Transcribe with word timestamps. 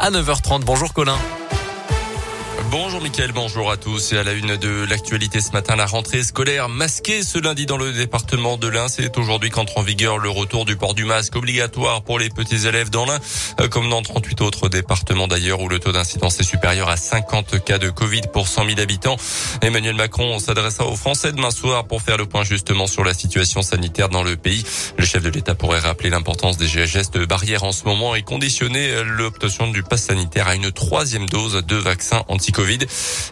à 0.00 0.10
9h30. 0.10 0.64
Bonjour 0.64 0.92
Colin. 0.92 1.16
Bonjour 2.70 3.00
Mickaël, 3.00 3.32
bonjour 3.32 3.72
à 3.72 3.76
tous. 3.76 4.12
Et 4.12 4.16
à 4.16 4.22
la 4.22 4.32
une 4.32 4.56
de 4.56 4.86
l'actualité 4.88 5.40
ce 5.40 5.50
matin, 5.50 5.74
la 5.74 5.86
rentrée 5.86 6.22
scolaire 6.22 6.68
masquée 6.68 7.24
ce 7.24 7.40
lundi 7.40 7.66
dans 7.66 7.76
le 7.76 7.92
département 7.92 8.58
de 8.58 8.68
l'Ain. 8.68 8.86
C'est 8.86 9.18
aujourd'hui 9.18 9.50
qu'entre 9.50 9.78
en 9.78 9.82
vigueur 9.82 10.18
le 10.18 10.28
retour 10.28 10.64
du 10.64 10.76
port 10.76 10.94
du 10.94 11.04
masque 11.04 11.34
obligatoire 11.34 12.02
pour 12.02 12.20
les 12.20 12.28
petits 12.28 12.68
élèves 12.68 12.88
dans 12.88 13.06
l'Ain, 13.06 13.18
euh, 13.58 13.66
comme 13.66 13.90
dans 13.90 14.02
38 14.02 14.40
autres 14.42 14.68
départements 14.68 15.26
d'ailleurs 15.26 15.60
où 15.60 15.68
le 15.68 15.80
taux 15.80 15.90
d'incidence 15.90 16.38
est 16.38 16.44
supérieur 16.44 16.88
à 16.88 16.96
50 16.96 17.64
cas 17.64 17.78
de 17.78 17.90
Covid 17.90 18.22
pour 18.32 18.46
100 18.46 18.66
000 18.66 18.80
habitants. 18.80 19.16
Emmanuel 19.62 19.96
Macron 19.96 20.38
s'adressa 20.38 20.84
aux 20.84 20.96
Français 20.96 21.32
demain 21.32 21.50
soir 21.50 21.88
pour 21.88 22.02
faire 22.02 22.18
le 22.18 22.26
point 22.26 22.44
justement 22.44 22.86
sur 22.86 23.02
la 23.02 23.14
situation 23.14 23.62
sanitaire 23.62 24.10
dans 24.10 24.22
le 24.22 24.36
pays. 24.36 24.64
Le 24.96 25.04
chef 25.04 25.24
de 25.24 25.30
l'État 25.30 25.56
pourrait 25.56 25.80
rappeler 25.80 26.10
l'importance 26.10 26.56
des 26.56 26.68
gestes 26.68 27.18
barrières 27.18 27.64
en 27.64 27.72
ce 27.72 27.82
moment 27.82 28.14
et 28.14 28.22
conditionner 28.22 29.02
l'obtention 29.02 29.72
du 29.72 29.82
pass 29.82 30.04
sanitaire 30.04 30.46
à 30.46 30.54
une 30.54 30.70
troisième 30.70 31.28
dose 31.28 31.64
de 31.66 31.76
vaccin 31.76 32.22
anti 32.28 32.52
Covid. 32.60 32.80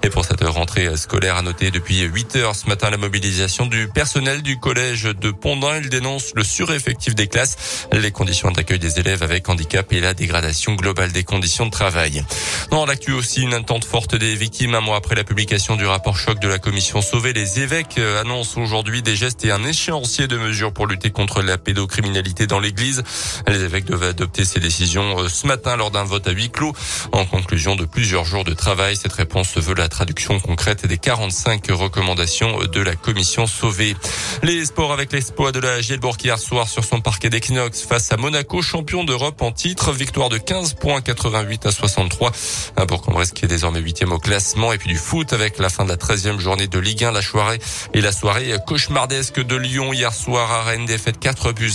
Et 0.04 0.08
pour 0.08 0.24
cette 0.24 0.42
rentrée 0.42 0.96
scolaire, 0.96 1.36
à 1.36 1.42
noter 1.42 1.70
depuis 1.70 2.00
8 2.00 2.36
heures 2.36 2.56
ce 2.56 2.66
matin 2.66 2.88
la 2.88 2.96
mobilisation 2.96 3.66
du 3.66 3.86
personnel 3.86 4.40
du 4.40 4.58
collège 4.58 5.02
de 5.02 5.30
Pondin. 5.30 5.80
Il 5.82 5.90
dénonce 5.90 6.32
le 6.34 6.42
sureffectif 6.42 7.14
des 7.14 7.26
classes, 7.26 7.86
les 7.92 8.10
conditions 8.10 8.50
d'accueil 8.50 8.78
des 8.78 8.98
élèves 9.00 9.22
avec 9.22 9.46
handicap 9.50 9.92
et 9.92 10.00
la 10.00 10.14
dégradation 10.14 10.76
globale 10.76 11.12
des 11.12 11.24
conditions 11.24 11.66
de 11.66 11.70
travail. 11.70 12.24
Dans 12.70 12.86
l'actu 12.86 13.12
aussi, 13.12 13.42
une 13.42 13.52
attente 13.52 13.84
forte 13.84 14.14
des 14.14 14.34
victimes 14.34 14.74
un 14.74 14.80
mois 14.80 14.96
après 14.96 15.14
la 15.14 15.24
publication 15.24 15.76
du 15.76 15.84
rapport 15.84 16.16
choc 16.16 16.40
de 16.40 16.48
la 16.48 16.58
commission 16.58 17.02
Sauver. 17.02 17.34
Les 17.34 17.60
évêques 17.60 17.98
annoncent 17.98 18.58
aujourd'hui 18.58 19.02
des 19.02 19.14
gestes 19.14 19.44
et 19.44 19.50
un 19.50 19.62
échéancier 19.62 20.26
de 20.26 20.38
mesures 20.38 20.72
pour 20.72 20.86
lutter 20.86 21.10
contre 21.10 21.42
la 21.42 21.58
pédocriminalité 21.58 22.46
dans 22.46 22.60
l'église. 22.60 23.02
Les 23.46 23.62
évêques 23.62 23.84
devaient 23.84 24.06
adopter 24.06 24.46
ces 24.46 24.58
décisions 24.58 25.28
ce 25.28 25.46
matin 25.46 25.76
lors 25.76 25.90
d'un 25.90 26.04
vote 26.04 26.26
à 26.26 26.30
huis 26.30 26.48
clos 26.48 26.72
en 27.12 27.26
conclusion 27.26 27.76
de 27.76 27.84
plusieurs 27.84 28.24
jours 28.24 28.44
de 28.44 28.54
travail. 28.54 28.96
Cette 28.96 29.17
réponse 29.18 29.56
veut 29.56 29.74
la 29.74 29.88
traduction 29.88 30.38
concrète 30.38 30.86
des 30.86 30.96
45 30.96 31.66
recommandations 31.70 32.60
de 32.66 32.80
la 32.80 32.94
commission 32.94 33.48
Sauvé. 33.48 33.96
Les 34.44 34.64
sports 34.64 34.92
avec 34.92 35.12
l'exploit 35.12 35.50
de 35.50 35.58
la 35.58 35.80
Gielbourg 35.80 36.16
hier 36.22 36.38
soir 36.38 36.68
sur 36.68 36.84
son 36.84 37.00
parquet 37.00 37.28
d'Equinox 37.28 37.82
face 37.82 38.12
à 38.12 38.16
Monaco, 38.16 38.62
champion 38.62 39.02
d'Europe 39.02 39.42
en 39.42 39.50
titre, 39.50 39.90
victoire 39.90 40.28
de 40.28 40.38
15 40.38 40.74
points 40.74 41.00
88 41.00 41.66
à 41.66 41.72
63. 41.72 42.30
Un 42.76 42.84
Bourg-en-Bresse 42.86 43.32
qui 43.32 43.44
est 43.44 43.48
désormais 43.48 43.80
huitième 43.80 44.12
au 44.12 44.20
classement 44.20 44.72
et 44.72 44.78
puis 44.78 44.88
du 44.88 44.98
foot 44.98 45.32
avec 45.32 45.58
la 45.58 45.68
fin 45.68 45.84
de 45.84 45.88
la 45.88 45.96
13e 45.96 46.38
journée 46.38 46.68
de 46.68 46.78
Ligue 46.78 47.02
1, 47.02 47.10
la 47.10 47.22
soirée 47.22 47.58
et 47.94 48.00
la 48.00 48.12
soirée 48.12 48.54
cauchemardesque 48.68 49.44
de 49.44 49.56
Lyon 49.56 49.92
hier 49.92 50.14
soir 50.14 50.52
à 50.52 50.62
Rennes, 50.62 50.86
défaite 50.86 51.18
4 51.18 51.50
buts 51.50 51.72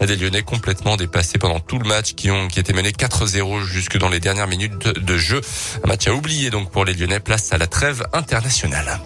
1. 0.00 0.06
Des 0.06 0.14
Lyonnais 0.14 0.42
complètement 0.42 0.96
dépassés 0.96 1.38
pendant 1.38 1.58
tout 1.58 1.80
le 1.80 1.88
match 1.88 2.14
qui 2.14 2.30
ont 2.30 2.46
qui 2.46 2.60
étaient 2.60 2.72
menés 2.72 2.92
4-0 2.92 3.64
jusque 3.64 3.98
dans 3.98 4.08
les 4.08 4.20
dernières 4.20 4.46
minutes 4.46 4.86
de 4.86 5.18
jeu. 5.18 5.40
Un 5.82 5.88
match 5.88 6.06
à 6.06 6.14
oublier 6.14 6.50
donc 6.50 6.70
pour 6.76 6.84
les 6.84 6.92
Lyonnais, 6.92 7.20
place 7.20 7.54
à 7.54 7.56
la 7.56 7.66
trêve 7.66 8.06
internationale. 8.12 9.00